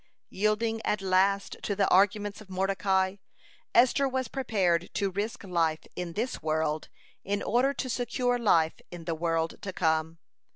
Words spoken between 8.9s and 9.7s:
the world